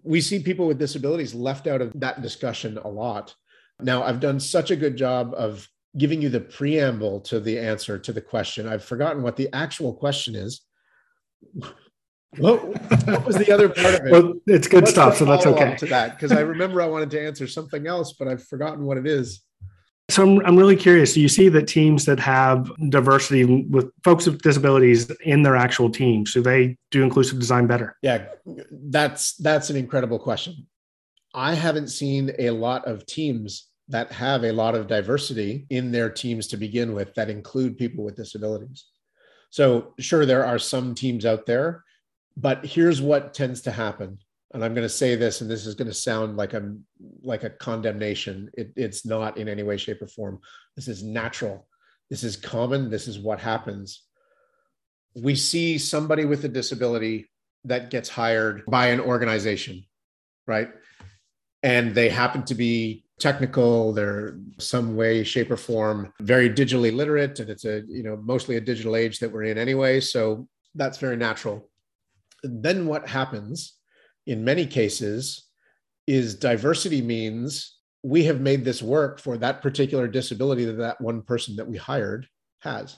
[0.03, 3.35] We see people with disabilities left out of that discussion a lot.
[3.83, 5.67] Now, I've done such a good job of
[5.97, 8.67] giving you the preamble to the answer to the question.
[8.67, 10.61] I've forgotten what the actual question is.
[12.37, 14.09] What, what was the other part of it?
[14.09, 15.75] Well, it's good What's stuff, so that's okay.
[15.75, 18.97] To that, because I remember I wanted to answer something else, but I've forgotten what
[18.97, 19.41] it is.
[20.09, 21.13] So I'm, I'm really curious.
[21.13, 25.89] Do you see that teams that have diversity with folks with disabilities in their actual
[25.89, 27.97] teams, do they do inclusive design better?
[28.01, 28.27] Yeah,
[28.71, 30.67] that's that's an incredible question.
[31.33, 36.09] I haven't seen a lot of teams that have a lot of diversity in their
[36.09, 38.85] teams to begin with that include people with disabilities.
[39.49, 41.83] So sure, there are some teams out there,
[42.35, 44.17] but here's what tends to happen
[44.53, 46.85] and I'm going to say this, and this is going to sound like I'm
[47.23, 48.49] like a condemnation.
[48.53, 50.39] It, it's not in any way, shape, or form.
[50.75, 51.67] This is natural.
[52.09, 52.89] This is common.
[52.89, 54.03] This is what happens.
[55.15, 57.29] We see somebody with a disability
[57.63, 59.85] that gets hired by an organization,
[60.47, 60.69] right?
[61.63, 67.39] And they happen to be technical they're some way shape or form very digitally literate
[67.39, 70.97] and it's a you know mostly a digital age that we're in anyway so that's
[70.97, 71.69] very natural
[72.43, 73.77] then what happens
[74.25, 75.47] in many cases
[76.07, 81.21] is diversity means we have made this work for that particular disability that that one
[81.21, 82.27] person that we hired
[82.59, 82.97] has.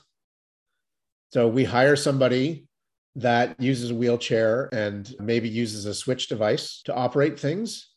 [1.34, 2.68] So we hire somebody
[3.16, 7.90] that uses a wheelchair and maybe uses a switch device to operate things.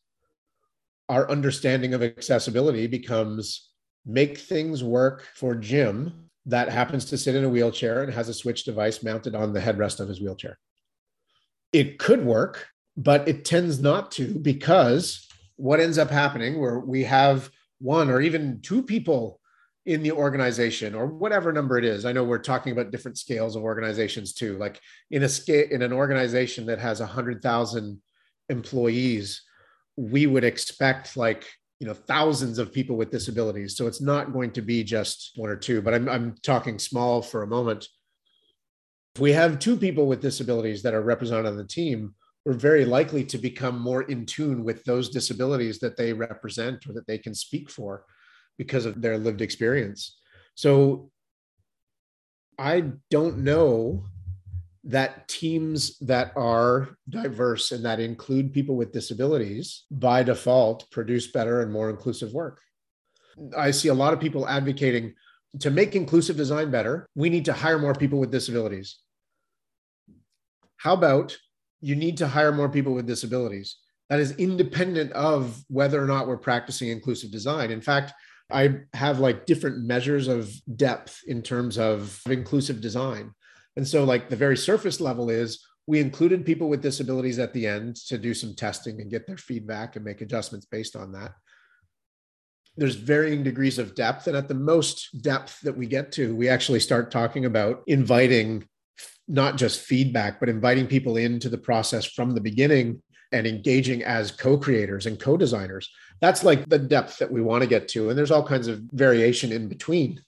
[1.09, 3.71] Our understanding of accessibility becomes
[4.05, 8.35] make things work for Jim that happens to sit in a wheelchair and has a
[8.35, 10.59] switch device mounted on the headrest of his wheelchair.
[11.73, 17.03] It could work, but it tends not to because what ends up happening where we
[17.05, 19.40] have one or even two people
[19.85, 23.55] in the organization or whatever number it is i know we're talking about different scales
[23.55, 24.81] of organizations too like
[25.12, 28.01] in a scale in an organization that has 100000
[28.49, 29.42] employees
[29.97, 31.47] we would expect like
[31.81, 35.51] you know thousands of people with disabilities so it's not going to be just one
[35.51, 37.87] or two but i'm, I'm talking small for a moment
[39.15, 42.15] if we have two people with disabilities that are represented on the team
[42.47, 46.93] we're very likely to become more in tune with those disabilities that they represent or
[46.93, 48.05] that they can speak for
[48.57, 50.17] because of their lived experience.
[50.55, 51.11] So
[52.57, 54.05] I don't know
[54.87, 61.61] that teams that are diverse and that include people with disabilities by default produce better
[61.61, 62.61] and more inclusive work.
[63.57, 65.14] I see a lot of people advocating
[65.61, 68.99] to make inclusive design better, we need to hire more people with disabilities.
[70.77, 71.37] How about
[71.81, 73.77] you need to hire more people with disabilities?
[74.09, 77.70] That is independent of whether or not we're practicing inclusive design.
[77.70, 78.12] In fact,
[78.51, 83.33] I have like different measures of depth in terms of inclusive design.
[83.77, 87.67] And so, like, the very surface level is we included people with disabilities at the
[87.67, 91.33] end to do some testing and get their feedback and make adjustments based on that.
[92.77, 94.27] There's varying degrees of depth.
[94.27, 98.67] And at the most depth that we get to, we actually start talking about inviting
[99.29, 104.31] not just feedback, but inviting people into the process from the beginning and engaging as
[104.31, 108.31] co-creators and co-designers that's like the depth that we want to get to and there's
[108.31, 110.21] all kinds of variation in between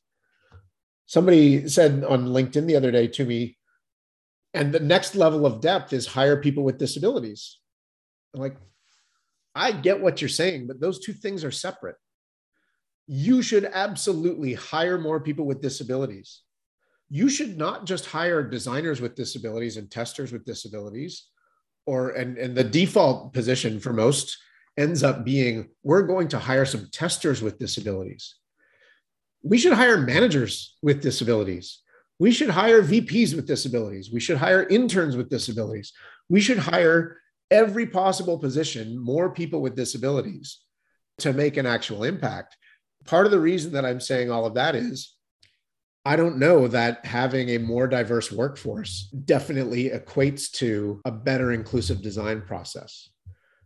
[1.09, 3.57] somebody said on linkedin the other day to me
[4.55, 7.59] and the next level of depth is hire people with disabilities.
[8.35, 8.57] I'm like
[9.55, 11.97] i get what you're saying but those two things are separate.
[13.07, 16.43] You should absolutely hire more people with disabilities.
[17.09, 21.29] You should not just hire designers with disabilities and testers with disabilities
[21.87, 24.37] or and, and the default position for most
[24.77, 28.35] ends up being we're going to hire some testers with disabilities
[29.49, 31.81] we should hire managers with disabilities.
[32.19, 34.11] We should hire vps with disabilities.
[34.13, 35.93] We should hire interns with disabilities.
[36.29, 37.19] We should hire
[37.51, 40.59] every possible position more people with disabilities
[41.19, 42.57] to make an actual impact.
[43.07, 45.15] Part of the reason that i'm saying all of that is
[46.05, 52.03] I don't know that having a more diverse workforce definitely equates to a better inclusive
[52.03, 53.11] design process.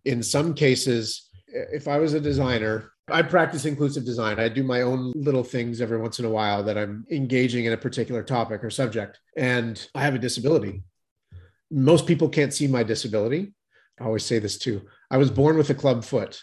[0.05, 4.39] In some cases, if I was a designer, I practice inclusive design.
[4.39, 7.73] I do my own little things every once in a while that I'm engaging in
[7.73, 10.83] a particular topic or subject, and I have a disability.
[11.71, 13.55] Most people can't see my disability.
[14.01, 14.83] I always say this too.
[15.11, 16.41] I was born with a club foot.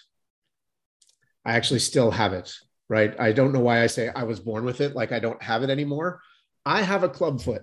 [1.46, 2.54] I actually still have it
[2.90, 3.18] right?
[3.20, 5.64] I don't know why I say I was born with it, like I don't have
[5.64, 6.22] it anymore.
[6.66, 7.62] I have a club foot.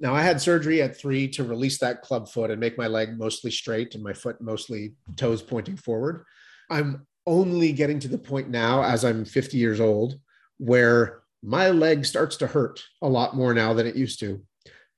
[0.00, 3.18] Now, I had surgery at three to release that club foot and make my leg
[3.18, 6.24] mostly straight and my foot mostly toes pointing forward.
[6.70, 10.18] I'm only getting to the point now, as I'm 50 years old,
[10.58, 14.42] where my leg starts to hurt a lot more now than it used to.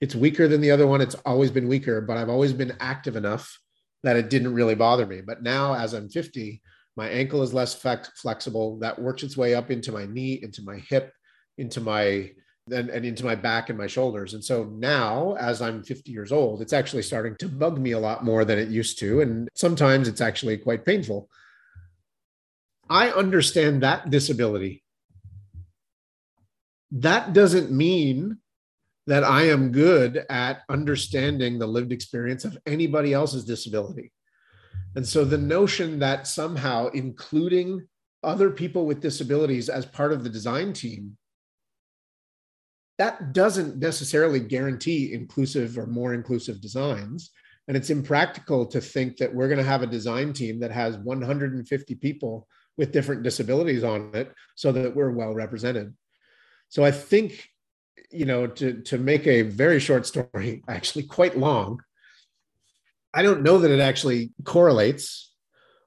[0.00, 1.00] It's weaker than the other one.
[1.00, 3.58] It's always been weaker, but I've always been active enough
[4.02, 5.20] that it didn't really bother me.
[5.20, 6.62] But now, as I'm 50,
[6.96, 8.78] my ankle is less flexible.
[8.78, 11.12] That works its way up into my knee, into my hip,
[11.56, 12.30] into my
[12.70, 14.34] and, and into my back and my shoulders.
[14.34, 17.98] And so now, as I'm 50 years old, it's actually starting to bug me a
[17.98, 19.20] lot more than it used to.
[19.20, 21.30] And sometimes it's actually quite painful.
[22.90, 24.82] I understand that disability.
[26.90, 28.38] That doesn't mean
[29.06, 34.12] that I am good at understanding the lived experience of anybody else's disability.
[34.96, 37.86] And so the notion that somehow including
[38.22, 41.16] other people with disabilities as part of the design team,
[42.98, 47.30] that doesn't necessarily guarantee inclusive or more inclusive designs.
[47.68, 50.96] And it's impractical to think that we're going to have a design team that has
[50.98, 55.94] 150 people with different disabilities on it so that we're well represented.
[56.68, 57.48] So I think,
[58.10, 61.82] you know, to, to make a very short story, actually quite long,
[63.12, 65.32] I don't know that it actually correlates.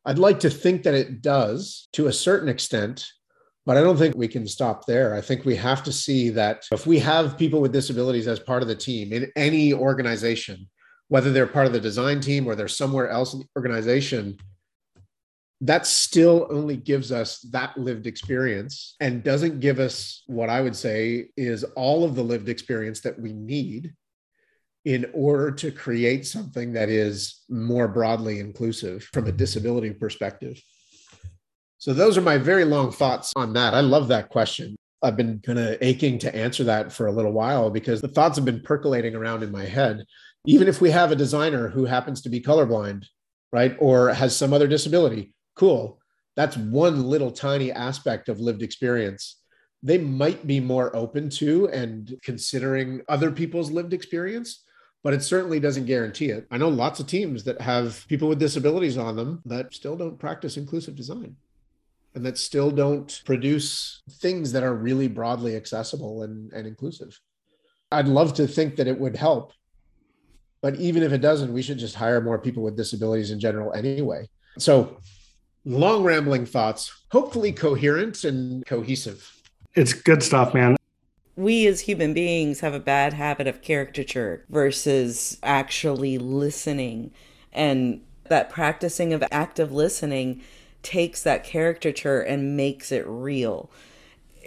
[0.05, 3.07] I'd like to think that it does to a certain extent,
[3.65, 5.13] but I don't think we can stop there.
[5.13, 8.63] I think we have to see that if we have people with disabilities as part
[8.63, 10.67] of the team in any organization,
[11.07, 14.37] whether they're part of the design team or they're somewhere else in the organization,
[15.61, 20.75] that still only gives us that lived experience and doesn't give us what I would
[20.75, 23.93] say is all of the lived experience that we need
[24.85, 30.59] in order to create something that is more broadly inclusive from a disability perspective.
[31.77, 33.75] So, those are my very long thoughts on that.
[33.75, 34.75] I love that question.
[35.03, 38.37] I've been kind of aching to answer that for a little while because the thoughts
[38.37, 40.03] have been percolating around in my head.
[40.45, 43.05] Even if we have a designer who happens to be colorblind,
[43.51, 45.99] right, or has some other disability, cool.
[46.35, 49.37] That's one little tiny aspect of lived experience.
[49.83, 54.63] They might be more open to and considering other people's lived experience,
[55.03, 56.45] but it certainly doesn't guarantee it.
[56.51, 60.19] I know lots of teams that have people with disabilities on them that still don't
[60.19, 61.35] practice inclusive design
[62.13, 67.19] and that still don't produce things that are really broadly accessible and, and inclusive.
[67.91, 69.53] I'd love to think that it would help.
[70.61, 73.73] But even if it doesn't, we should just hire more people with disabilities in general
[73.73, 74.29] anyway.
[74.59, 74.97] So,
[75.65, 79.41] long rambling thoughts, hopefully coherent and cohesive.
[79.75, 80.75] It's good stuff, man.
[81.35, 87.11] We as human beings have a bad habit of caricature versus actually listening.
[87.53, 90.41] And that practicing of active listening
[90.83, 93.69] takes that caricature and makes it real.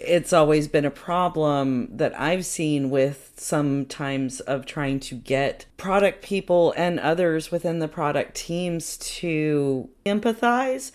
[0.06, 6.22] It's always been a problem that I've seen with sometimes of trying to get product
[6.22, 10.92] people and others within the product teams to empathize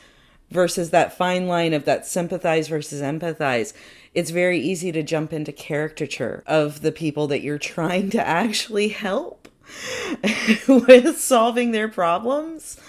[0.49, 3.73] versus that fine line of that sympathize versus empathize.
[4.13, 8.89] It's very easy to jump into caricature of the people that you're trying to actually
[8.89, 9.47] help
[10.67, 12.79] with solving their problems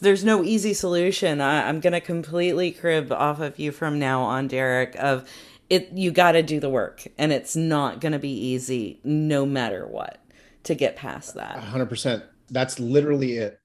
[0.00, 1.40] there's no easy solution.
[1.40, 5.28] I, am going to completely crib off of you from now on, Derek, of
[5.70, 9.44] it, you got to do the work and it's not going to be easy no
[9.44, 10.22] matter what
[10.64, 11.56] to get past that.
[11.56, 12.22] 100%.
[12.50, 13.58] That's literally it.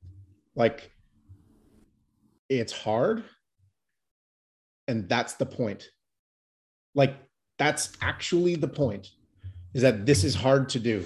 [0.56, 0.92] Like,
[2.50, 3.24] it's hard.
[4.88, 5.90] And that's the point.
[6.94, 7.16] Like,
[7.58, 9.10] that's actually the point
[9.74, 11.06] is that this is hard to do.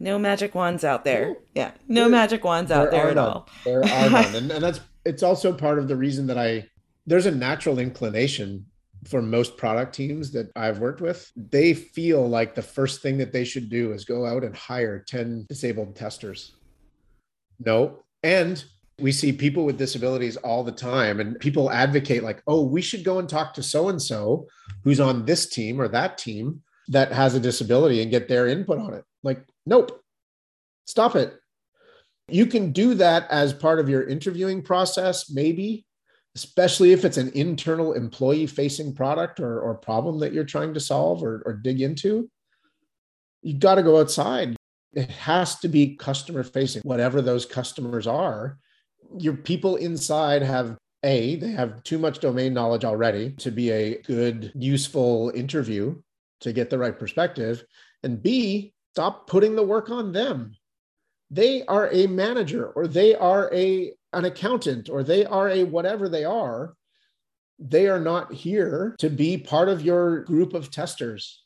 [0.00, 1.36] No magic wands out there.
[1.54, 3.28] Yeah, no there, magic wands out there, there at none.
[3.28, 3.48] all.
[3.64, 6.68] There are none, and, and that's it's also part of the reason that I
[7.06, 8.66] there's a natural inclination
[9.06, 11.30] for most product teams that I've worked with.
[11.36, 14.98] They feel like the first thing that they should do is go out and hire
[14.98, 16.54] 10 disabled testers.
[17.60, 18.64] No, and
[19.00, 23.04] we see people with disabilities all the time and people advocate like oh we should
[23.04, 24.44] go and talk to so and so
[24.82, 28.76] who's on this team or that team that has a disability and get their input
[28.80, 30.02] on it like Nope.
[30.86, 31.34] Stop it.
[32.28, 35.84] You can do that as part of your interviewing process, maybe,
[36.38, 40.78] especially if it's an internal employee facing product or, or problem that you're trying to
[40.78, 42.30] solve or, or dig into.
[43.42, 44.54] you've got to go outside.
[44.92, 48.58] It has to be customer facing, whatever those customers are.
[49.18, 54.00] Your people inside have a, they have too much domain knowledge already to be a
[54.02, 56.00] good, useful interview
[56.42, 57.64] to get the right perspective.
[58.04, 60.54] And B, stop putting the work on them
[61.30, 66.08] they are a manager or they are a an accountant or they are a whatever
[66.08, 66.74] they are
[67.58, 71.42] they are not here to be part of your group of testers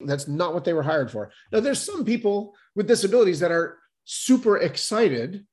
[0.00, 3.78] that's not what they were hired for now there's some people with disabilities that are
[4.04, 5.46] super excited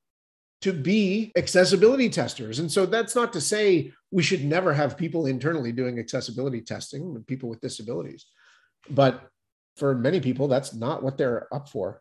[0.60, 5.26] to be accessibility testers and so that's not to say we should never have people
[5.26, 8.26] internally doing accessibility testing people with disabilities
[8.90, 9.30] but
[9.76, 12.00] for many people, that's not what they're up for.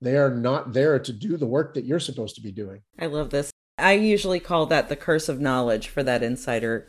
[0.00, 2.82] They are not there to do the work that you're supposed to be doing.
[2.98, 3.50] I love this.
[3.78, 6.88] I usually call that the curse of knowledge for that insider.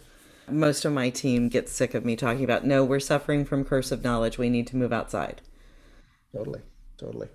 [0.49, 3.91] Most of my team gets sick of me talking about, no, we're suffering from curse
[3.91, 4.37] of knowledge.
[4.37, 5.41] We need to move outside.
[6.35, 6.61] Totally.
[6.97, 7.27] Totally.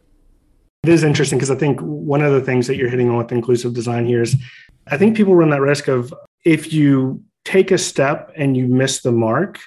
[0.82, 3.32] It is interesting because I think one of the things that you're hitting on with
[3.32, 4.36] inclusive design here is
[4.88, 6.12] I think people run that risk of
[6.44, 9.60] if you take a step and you miss the mark,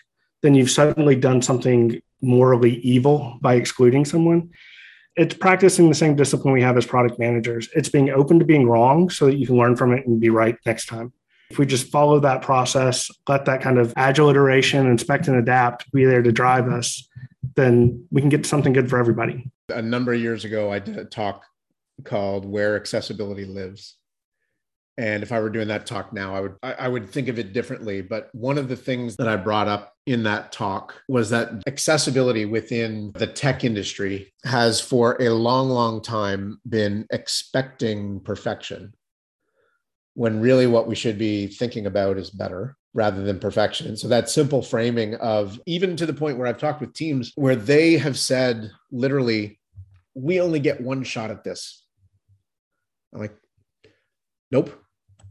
[0.43, 4.49] then you've suddenly done something morally evil by excluding someone.
[5.17, 7.69] It's practicing the same discipline we have as product managers.
[7.75, 10.29] It's being open to being wrong so that you can learn from it and be
[10.29, 11.11] right next time.
[11.49, 15.91] If we just follow that process, let that kind of agile iteration, inspect and adapt
[15.91, 17.07] be there to drive us,
[17.55, 19.49] then we can get something good for everybody.
[19.69, 21.43] A number of years ago, I did a talk
[22.03, 23.96] called Where Accessibility Lives
[24.97, 27.53] and if i were doing that talk now i would I, would think of it
[27.53, 31.63] differently but one of the things that i brought up in that talk was that
[31.67, 38.93] accessibility within the tech industry has for a long long time been expecting perfection
[40.15, 43.95] when really what we should be thinking about is better rather than perfection.
[43.95, 47.55] So that simple framing of even to the point where I've talked with teams where
[47.55, 49.59] they have said literally,
[50.15, 51.85] we only get one shot at this.
[53.13, 53.35] I'm like,
[54.49, 54.71] nope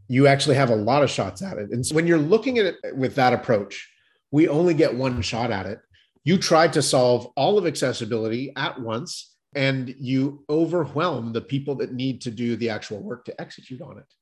[0.09, 1.70] you actually have a lot of shots at it.
[1.70, 3.90] And so when you're looking at it with that approach,
[4.30, 5.80] we only get one shot at it.
[6.24, 11.92] You try to solve all of accessibility at once and you overwhelm the people that
[11.92, 14.12] need to do the actual work to execute on it.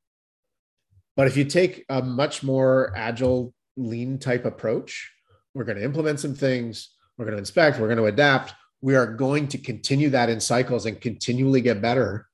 [1.16, 5.10] But if you take a much more agile, lean type approach,
[5.54, 8.54] we're going to implement some things, we're going to inspect, we're going to adapt.
[8.80, 12.26] We are going to continue that in cycles and continually get better.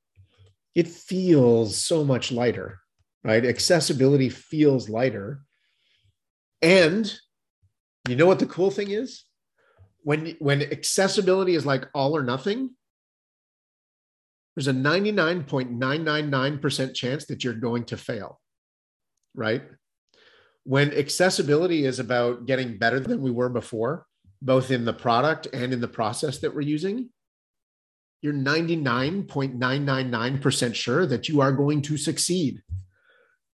[0.75, 2.81] It feels so much lighter,
[3.25, 3.45] right?
[3.45, 5.41] Accessibility feels lighter.
[6.63, 7.13] And
[8.09, 9.25] you know what the cool thing is?
[10.03, 12.71] When, when accessibility is like all or nothing,
[14.57, 18.41] there's a 99.999% chance that you're going to fail,
[19.35, 19.63] right?
[20.65, 24.05] When accessibility is about getting better than we were before,
[24.43, 27.11] both in the product and in the process that we're using,
[28.23, 32.61] you're 99.999% sure that you are going to succeed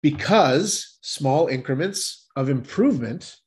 [0.01, 3.37] because small increments of improvement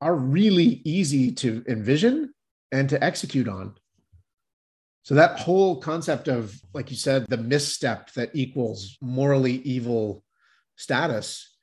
[0.00, 2.32] are really easy to envision
[2.72, 3.74] and to execute on.
[5.02, 10.24] So that whole concept of, like you said, the misstep that equals morally evil
[10.76, 11.56] status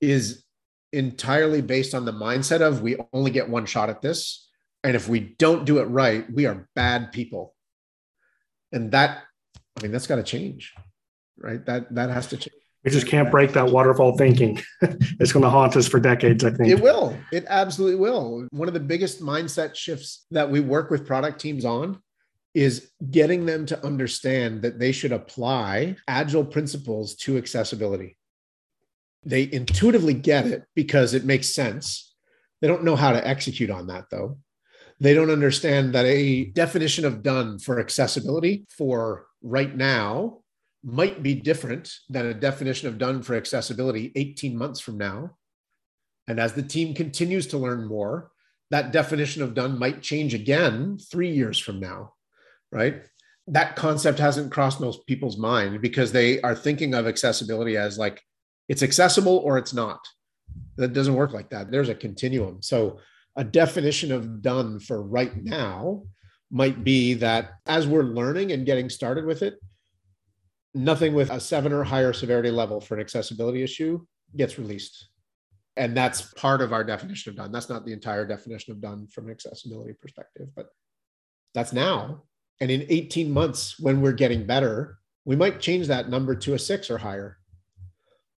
[0.00, 0.44] is
[0.92, 4.48] entirely based on the mindset of we only get one shot at this.
[4.84, 7.54] And if we don't do it right, we are bad people.
[8.72, 9.22] And that,
[9.78, 10.74] I mean, that's got to change,
[11.38, 11.64] right?
[11.66, 12.56] That that has to change.
[12.84, 14.60] We just can't break that waterfall thinking.
[14.82, 16.68] it's going to haunt us for decades, I think.
[16.68, 17.16] It will.
[17.30, 18.48] It absolutely will.
[18.50, 22.02] One of the biggest mindset shifts that we work with product teams on
[22.54, 28.18] is getting them to understand that they should apply agile principles to accessibility.
[29.24, 32.12] They intuitively get it because it makes sense.
[32.60, 34.38] They don't know how to execute on that, though.
[34.98, 40.41] They don't understand that a definition of done for accessibility for right now
[40.84, 45.36] might be different than a definition of done for accessibility 18 months from now.
[46.26, 48.30] And as the team continues to learn more,
[48.70, 52.14] that definition of done might change again three years from now,
[52.70, 53.02] right?
[53.46, 58.22] That concept hasn't crossed most people's mind because they are thinking of accessibility as like
[58.68, 60.00] it's accessible or it's not.
[60.76, 61.70] That doesn't work like that.
[61.70, 62.62] There's a continuum.
[62.62, 62.98] So,
[63.36, 66.02] a definition of done for right now
[66.50, 69.58] might be that as we're learning and getting started with it,
[70.74, 74.04] nothing with a seven or higher severity level for an accessibility issue
[74.36, 75.08] gets released.
[75.76, 77.52] And that's part of our definition of done.
[77.52, 80.68] That's not the entire definition of done from an accessibility perspective, but
[81.54, 82.24] that's now.
[82.60, 86.58] And in 18 months, when we're getting better, we might change that number to a
[86.58, 87.38] six or higher.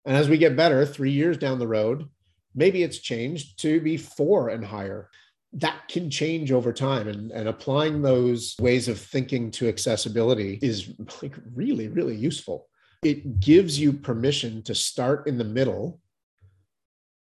[0.04, 2.08] And as we get better, three years down the road,
[2.54, 5.08] maybe it's changed to be four and higher
[5.54, 10.92] that can change over time and, and applying those ways of thinking to accessibility is
[11.22, 12.68] like really really useful.
[13.02, 16.00] It gives you permission to start in the middle.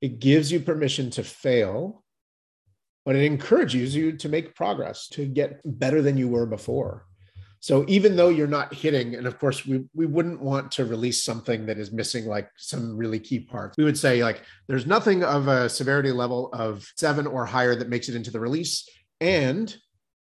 [0.01, 2.03] It gives you permission to fail
[3.05, 7.07] but it encourages you to make progress to get better than you were before
[7.63, 11.23] so even though you're not hitting, and of course we we wouldn't want to release
[11.23, 13.77] something that is missing like some really key parts.
[13.79, 17.89] We would say like there's nothing of a severity level of seven or higher that
[17.89, 18.89] makes it into the release,
[19.21, 19.73] and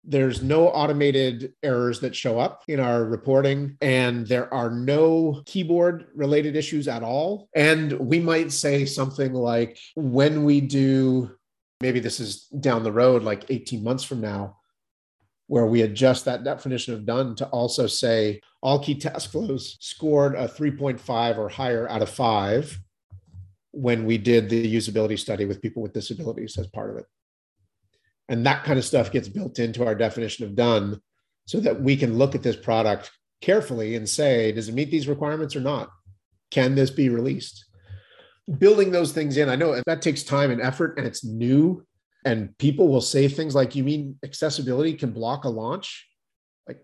[0.05, 6.07] there's no automated errors that show up in our reporting, and there are no keyboard
[6.15, 7.49] related issues at all.
[7.57, 11.35] And we might say something like when we do,
[11.81, 14.59] maybe this is down the road, like 18 months from now
[15.47, 20.35] where we adjust that definition of done to also say all key task flows scored
[20.35, 22.79] a 3.5 or higher out of five
[23.73, 27.07] when we did the usability study with people with disabilities as part of it.
[28.29, 31.01] And that kind of stuff gets built into our definition of done
[31.47, 33.11] so that we can look at this product
[33.43, 35.91] carefully and say, does it meet these requirements or not?
[36.51, 37.67] Can this be released?
[38.59, 41.85] Building those things in, I know that takes time and effort and it's new
[42.25, 46.07] and people will say things like you mean accessibility can block a launch?
[46.67, 46.81] Like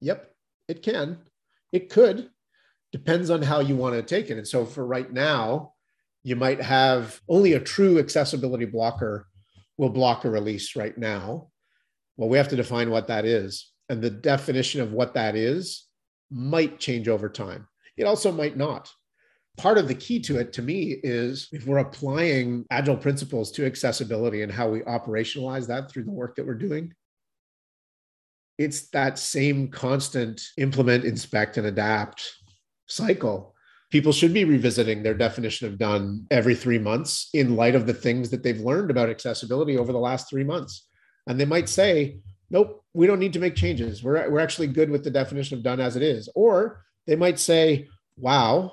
[0.00, 0.32] yep
[0.68, 1.18] it can.
[1.72, 2.30] It could.
[2.92, 4.38] Depends on how you want to take it.
[4.38, 5.72] And so for right now
[6.22, 9.28] you might have only a true accessibility blocker
[9.78, 11.48] will block a release right now.
[12.16, 13.70] Well we have to define what that is.
[13.88, 15.86] And the definition of what that is
[16.30, 17.68] might change over time.
[17.96, 18.90] It also might not
[19.56, 23.64] part of the key to it to me is if we're applying agile principles to
[23.64, 26.92] accessibility and how we operationalize that through the work that we're doing
[28.58, 32.26] it's that same constant implement inspect and adapt
[32.86, 33.54] cycle.
[33.90, 37.94] People should be revisiting their definition of done every 3 months in light of the
[37.94, 40.88] things that they've learned about accessibility over the last 3 months.
[41.26, 44.02] And they might say nope we don't need to make changes.
[44.02, 46.28] We're, we're actually good with the definition of done as it is.
[46.34, 48.72] Or they might say wow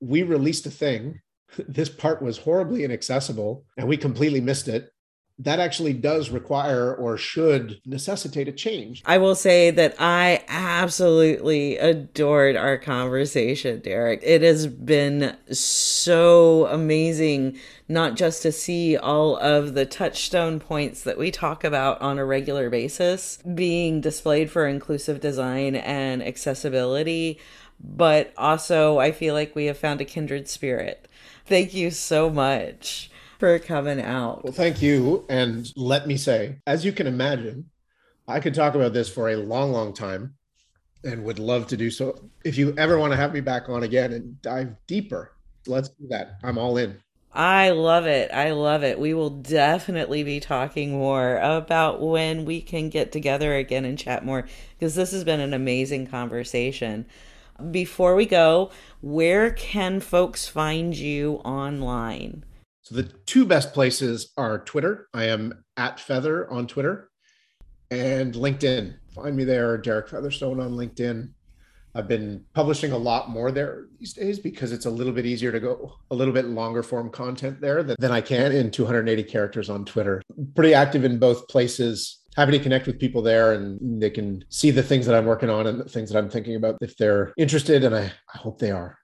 [0.00, 1.20] we released a thing.
[1.66, 4.92] This part was horribly inaccessible and we completely missed it.
[5.40, 9.02] that actually does require or should necessitate a change.
[9.06, 14.20] I will say that I absolutely adored our conversation, Derek.
[14.24, 17.56] It has been so amazing,
[17.88, 22.24] not just to see all of the touchstone points that we talk about on a
[22.24, 27.38] regular basis being displayed for inclusive design and accessibility,
[27.80, 31.08] but also I feel like we have found a kindred spirit.
[31.46, 34.44] Thank you so much for coming out.
[34.44, 35.24] Well, thank you.
[35.28, 37.70] And let me say, as you can imagine,
[38.26, 40.34] I could talk about this for a long, long time
[41.04, 42.30] and would love to do so.
[42.44, 45.32] If you ever want to have me back on again and dive deeper,
[45.66, 46.38] let's do that.
[46.42, 46.98] I'm all in.
[47.32, 48.30] I love it.
[48.32, 48.98] I love it.
[48.98, 54.24] We will definitely be talking more about when we can get together again and chat
[54.24, 57.06] more because this has been an amazing conversation.
[57.70, 62.44] Before we go, where can folks find you online?
[62.82, 65.08] So the two best places are Twitter.
[65.12, 67.10] I am at Feather on Twitter
[67.90, 68.94] and LinkedIn.
[69.12, 71.30] Find me there, Derek Featherstone on LinkedIn.
[71.96, 75.50] I've been publishing a lot more there these days because it's a little bit easier
[75.50, 79.24] to go a little bit longer form content there than, than I can in 280
[79.24, 80.22] characters on Twitter.
[80.54, 82.20] Pretty active in both places.
[82.38, 85.50] Happy to connect with people there and they can see the things that I'm working
[85.50, 87.82] on and the things that I'm thinking about if they're interested.
[87.82, 88.96] And I, I hope they are.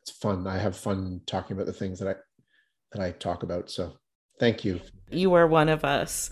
[0.00, 0.46] It's fun.
[0.46, 2.14] I have fun talking about the things that I
[2.92, 3.70] that I talk about.
[3.70, 3.92] So
[4.40, 4.80] thank you.
[5.10, 6.30] You are one of us.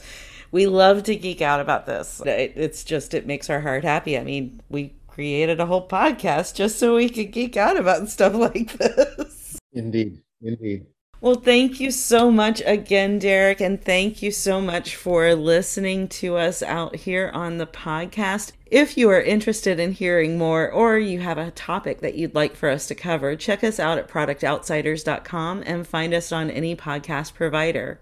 [0.53, 2.23] We love to geek out about this.
[2.25, 4.19] It's just, it makes our heart happy.
[4.19, 8.35] I mean, we created a whole podcast just so we could geek out about stuff
[8.35, 9.59] like this.
[9.73, 10.23] Indeed.
[10.41, 10.87] Indeed.
[11.23, 16.37] Well, thank you so much again, Derek, and thank you so much for listening to
[16.37, 18.51] us out here on the podcast.
[18.67, 22.57] If you are interested in hearing more or you have a topic that you'd like
[22.57, 27.35] for us to cover, check us out at productoutsiders.com and find us on any podcast
[27.35, 28.01] provider.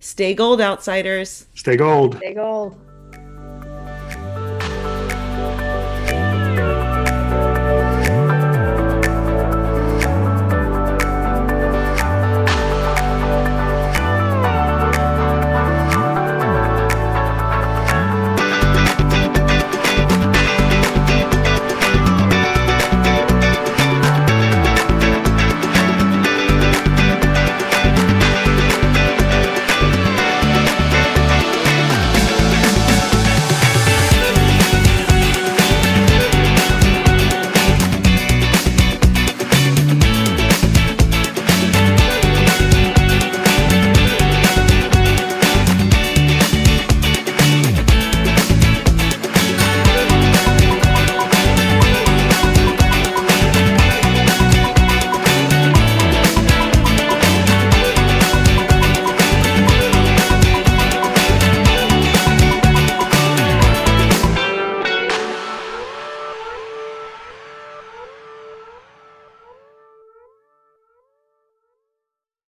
[0.00, 1.46] Stay gold, outsiders.
[1.54, 2.16] Stay gold.
[2.16, 2.76] Stay gold.